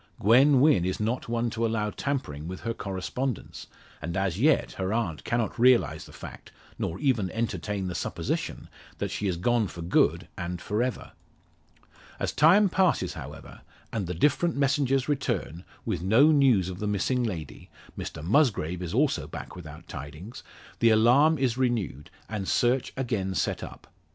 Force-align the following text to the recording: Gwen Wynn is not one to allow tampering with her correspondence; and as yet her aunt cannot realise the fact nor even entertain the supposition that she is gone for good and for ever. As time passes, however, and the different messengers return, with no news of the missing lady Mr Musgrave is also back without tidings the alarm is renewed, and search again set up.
Gwen 0.19 0.61
Wynn 0.61 0.83
is 0.83 0.99
not 0.99 1.29
one 1.29 1.51
to 1.51 1.63
allow 1.63 1.91
tampering 1.91 2.47
with 2.47 2.61
her 2.61 2.73
correspondence; 2.73 3.67
and 4.01 4.17
as 4.17 4.39
yet 4.39 4.71
her 4.71 4.91
aunt 4.91 5.23
cannot 5.23 5.59
realise 5.59 6.05
the 6.05 6.11
fact 6.11 6.51
nor 6.79 6.97
even 6.97 7.29
entertain 7.29 7.85
the 7.85 7.93
supposition 7.93 8.67
that 8.97 9.11
she 9.11 9.27
is 9.27 9.37
gone 9.37 9.67
for 9.67 9.83
good 9.83 10.27
and 10.35 10.59
for 10.59 10.81
ever. 10.81 11.11
As 12.19 12.31
time 12.31 12.67
passes, 12.67 13.13
however, 13.13 13.61
and 13.93 14.07
the 14.07 14.15
different 14.15 14.57
messengers 14.57 15.07
return, 15.07 15.63
with 15.85 16.01
no 16.01 16.31
news 16.31 16.67
of 16.67 16.79
the 16.79 16.87
missing 16.87 17.23
lady 17.23 17.69
Mr 17.95 18.23
Musgrave 18.23 18.81
is 18.81 18.95
also 18.95 19.27
back 19.27 19.55
without 19.55 19.87
tidings 19.87 20.41
the 20.79 20.89
alarm 20.89 21.37
is 21.37 21.59
renewed, 21.59 22.09
and 22.27 22.47
search 22.47 22.91
again 22.97 23.35
set 23.35 23.61
up. 23.61 23.85